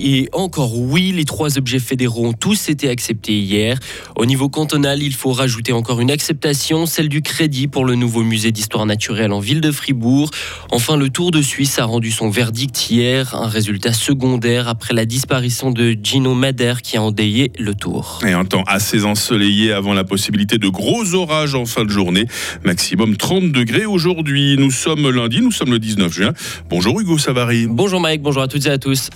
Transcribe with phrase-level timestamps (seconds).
[0.00, 1.12] oui et encore oui.
[1.12, 3.78] Les trois objets fédéraux ont tous été acceptés hier.
[4.16, 8.22] Au niveau cantonal, il faut rajouter encore une acceptation, celle du crédit pour le nouveau
[8.22, 10.30] musée d'histoire naturelle en ville de Fribourg.
[10.70, 15.04] Enfin, le Tour de Suisse a rendu son verdict hier, un résultat secondaire après la
[15.04, 18.20] disparition de Gino Madère qui a endayé le Tour.
[18.26, 22.26] Et un temps assez ensoleillé avant la possibilité de gros orages en fin de journée.
[22.64, 24.56] Maximum 30 degrés aujourd'hui.
[24.58, 26.32] Nous sommes lundi, nous sommes le 19 juin.
[26.68, 27.66] Bonjour Hugo Savary.
[27.68, 29.10] Bonjour Mike, bonjour à toutes et à tous.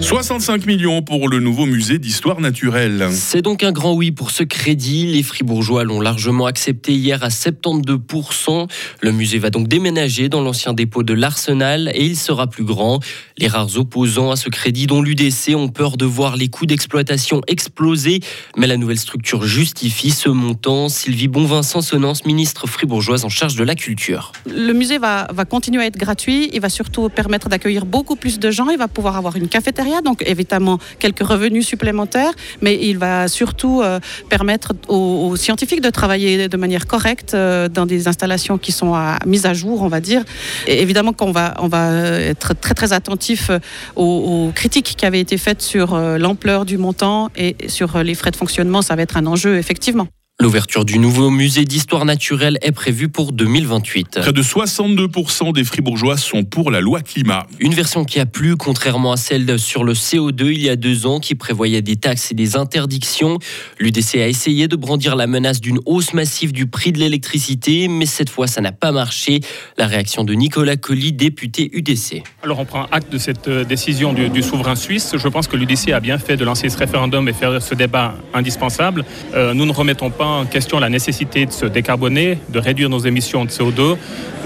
[0.00, 3.08] 65 millions pour le nouveau musée d'histoire naturelle.
[3.12, 5.06] C'est donc un grand oui pour ce crédit.
[5.06, 8.66] Les Fribourgeois l'ont largement accepté hier à 72%.
[9.02, 13.00] Le musée va donc déménager dans l'ancien dépôt de l'Arsenal et il sera plus grand.
[13.36, 17.42] Les rares opposants à ce crédit, dont l'UDC, ont peur de voir les coûts d'exploitation
[17.46, 18.20] exploser.
[18.56, 20.88] Mais la nouvelle structure justifie ce montant.
[20.88, 24.32] Sylvie Bonvincent, Sonance, ministre fribourgeoise en charge de la culture.
[24.46, 26.48] Le musée va, va continuer à être gratuit.
[26.54, 28.70] Il va surtout permettre d'accueillir beaucoup plus de gens.
[28.70, 33.82] Il va pouvoir avoir une cafétéria donc évidemment quelques revenus supplémentaires, mais il va surtout
[33.82, 38.94] euh, permettre aux, scientifiques de travailler de manière correcte euh, dans des installations qui sont
[39.26, 40.22] mises à jour, on va dire.
[40.66, 43.50] Évidemment qu'on va, on va être très très attentif
[43.96, 48.14] aux, aux critiques qui avaient été faites sur euh, l'ampleur du montant et sur les
[48.14, 48.82] frais de fonctionnement.
[48.82, 50.08] Ça va être un enjeu effectivement.
[50.40, 54.20] L'ouverture du nouveau musée d'histoire naturelle est prévue pour 2028.
[54.22, 57.46] Près de 62% des Fribourgeois sont pour la loi climat.
[57.58, 61.04] Une version qui a plu, contrairement à celle sur le CO2 il y a deux
[61.04, 63.38] ans, qui prévoyait des taxes et des interdictions.
[63.78, 68.06] L'UDC a essayé de brandir la menace d'une hausse massive du prix de l'électricité, mais
[68.06, 69.40] cette fois, ça n'a pas marché.
[69.76, 72.22] La réaction de Nicolas Colli, député UDC.
[72.42, 75.14] Alors, on prend acte de cette euh, décision du, souverain suisse.
[75.18, 78.14] Je pense que l'UDC a bien fait de lancer ce référendum et faire ce débat
[78.32, 79.04] indispensable.
[79.34, 83.00] Euh, nous ne remettons pas en question la nécessité de se décarboner, de réduire nos
[83.00, 83.96] émissions de CO2,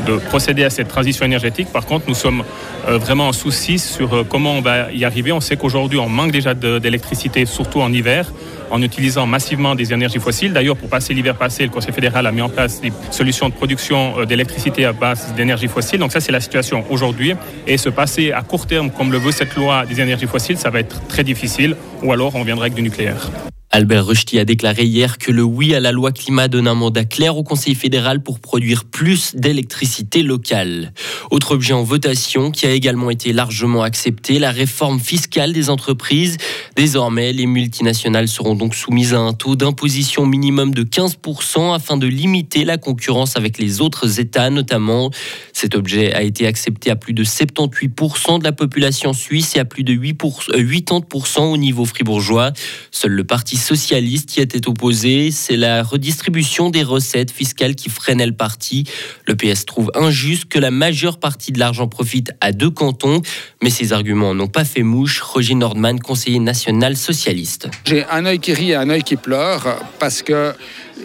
[0.07, 1.69] de procéder à cette transition énergétique.
[1.73, 2.43] Par contre, nous sommes
[2.89, 5.33] euh, vraiment en souci sur euh, comment on va y arriver.
[5.33, 8.33] On sait qu'aujourd'hui, on manque déjà d'électricité, surtout en hiver,
[8.71, 10.53] en utilisant massivement des énergies fossiles.
[10.53, 13.55] D'ailleurs, pour passer l'hiver passé, le Conseil fédéral a mis en place des solutions de
[13.55, 16.01] production euh, d'électricité à base d'énergie fossile.
[16.01, 17.35] Donc ça, c'est la situation aujourd'hui.
[17.67, 20.71] Et se passer à court terme, comme le veut cette loi des énergies fossiles, ça
[20.71, 21.77] va être très difficile.
[22.03, 23.31] Ou alors, on viendra avec du nucléaire.
[23.75, 27.05] Albert Rushdie a déclaré hier que le oui à la loi climat donne un mandat
[27.05, 30.93] clair au Conseil fédéral pour produire plus d'électricité locale.
[31.33, 36.37] Autre objet en votation qui a également été largement accepté, la réforme fiscale des entreprises.
[36.77, 42.07] Désormais, les multinationales seront donc soumises à un taux d'imposition minimum de 15% afin de
[42.07, 45.11] limiter la concurrence avec les autres États notamment.
[45.53, 49.65] Cet objet a été accepté à plus de 78% de la population suisse et à
[49.65, 52.53] plus de 80% au niveau fribourgeois.
[52.93, 55.31] Seul le parti socialiste y était opposé.
[55.31, 58.85] C'est la redistribution des recettes fiscales qui freinait le parti.
[59.27, 63.23] Le PS trouve injuste que la majeure partie de l'argent profite à deux cantons,
[63.63, 65.21] mais ces arguments n'ont pas fait mouche.
[65.23, 67.69] Roger Nordman, conseiller national socialiste.
[67.85, 70.53] J'ai un œil qui rit et un œil qui pleure parce que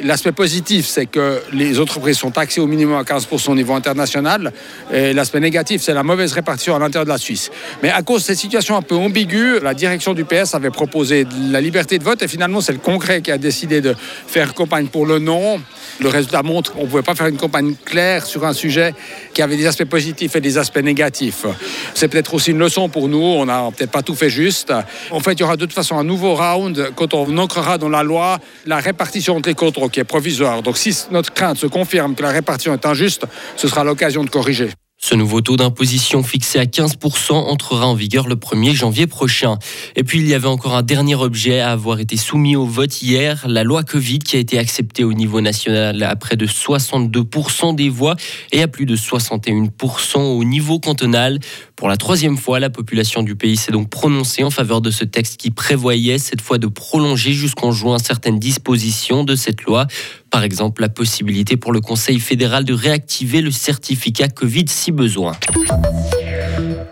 [0.04, 4.54] L'aspect positif, c'est que les entreprises sont taxées au minimum à 15% au niveau international.
[4.94, 7.52] Et l'aspect négatif, c'est la mauvaise répartition à l'intérieur de la Suisse.
[7.84, 11.26] Mais à cause de cette situation un peu ambiguë, la direction du PS avait proposé
[11.52, 13.94] la liberté de vote et finalement, c'est le Congrès qui a décidé de
[14.28, 15.60] faire campagne pour le non.
[16.00, 18.94] Le résultat montre qu'on ne pouvait pas faire une campagne claire sur un sujet
[19.34, 21.46] qui avait des aspects positifs et des aspects négatifs.
[21.94, 23.22] C'est peut-être aussi une leçon pour nous.
[23.22, 24.74] On n'a peut-être pas tout fait juste.
[25.12, 27.90] En fait, il y aura de toute façon un nouveau round quand on ancrera dans
[27.90, 30.62] la loi la répartition entre les contrôles qui est provisoire.
[30.62, 34.30] Donc si notre crainte se confirme que la répartition est injuste, ce sera l'occasion de
[34.30, 34.70] corriger.
[35.02, 39.58] Ce nouveau taux d'imposition fixé à 15% entrera en vigueur le 1er janvier prochain.
[39.96, 43.02] Et puis il y avait encore un dernier objet à avoir été soumis au vote
[43.02, 47.76] hier, la loi Covid qui a été acceptée au niveau national à près de 62%
[47.76, 48.18] des voix
[48.52, 51.40] et à plus de 61% au niveau cantonal.
[51.78, 55.06] Pour la troisième fois, la population du pays s'est donc prononcée en faveur de ce
[55.06, 59.88] texte qui prévoyait cette fois de prolonger jusqu'en juin certaines dispositions de cette loi.
[60.32, 65.34] Par exemple, la possibilité pour le Conseil fédéral de réactiver le certificat Covid si besoin.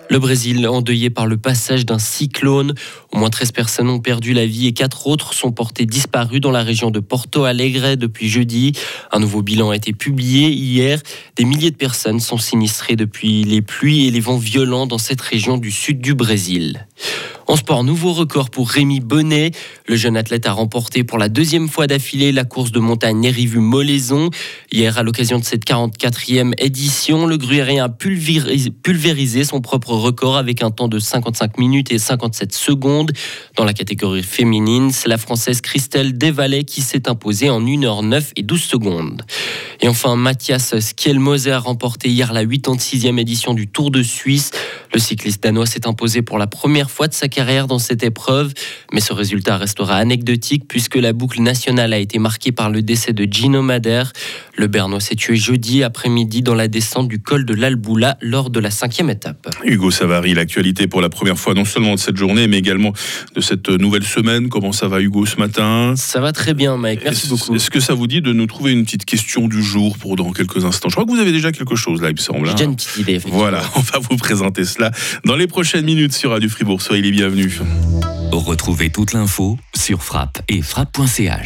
[0.10, 2.74] Le Brésil, endeuillé par le passage d'un cyclone,
[3.14, 6.52] au moins 13 personnes ont perdu la vie et 4 autres sont portées disparues dans
[6.52, 8.72] la région de Porto Alegre depuis jeudi.
[9.12, 11.02] Un nouveau bilan a été publié hier.
[11.36, 15.22] Des milliers de personnes sont sinistrées depuis les pluies et les vents violents dans cette
[15.22, 16.87] région du sud du Brésil.
[17.50, 19.52] En sport, nouveau record pour Rémi Bonnet.
[19.88, 24.30] Le jeune athlète a remporté pour la deuxième fois d'affilée la course de montagne Nérivu-Molaison.
[24.70, 30.62] Hier, à l'occasion de cette 44e édition, le Gruyérien a pulvérisé son propre record avec
[30.62, 33.14] un temps de 55 minutes et 57 secondes.
[33.56, 38.44] Dans la catégorie féminine, c'est la Française Christelle Desvalais qui s'est imposée en 1h09 et
[38.44, 39.22] 12 secondes.
[39.80, 44.52] Et enfin, Mathias Skjelmoser a remporté hier la 86e édition du Tour de Suisse.
[44.94, 48.54] Le cycliste danois s'est imposé pour la première fois de sa carrière dans cette épreuve,
[48.94, 53.14] mais ce résultat restera anecdotique puisque la boucle nationale a été marquée par le décès
[53.14, 54.14] de Gino Madère.
[54.56, 58.60] Le Bernois s'est tué jeudi après-midi dans la descente du col de l'Alboula lors de
[58.60, 59.50] la cinquième étape.
[59.64, 62.94] Hugo Savary, l'actualité pour la première fois non seulement de cette journée, mais également
[63.36, 64.50] de cette nouvelle semaine.
[64.50, 65.94] Comment ça va Hugo ce matin?
[65.96, 67.56] Ça va très bien Mike, merci beaucoup.
[67.56, 70.32] Est-ce que ça vous dit de nous trouver une petite question du jour pour dans
[70.32, 70.90] quelques instants?
[70.90, 72.48] Je crois que vous avez déjà quelque chose là, il me semble.
[72.48, 73.20] J'ai déjà une petite idée.
[73.28, 74.92] Voilà, on va vous présenter cela
[75.26, 76.77] dans les prochaines minutes sur Radio Fribourg.
[76.80, 77.62] Soyez les bienvenus.
[78.32, 81.34] Retrouvez toute l'info sur frappe et frappe.ch.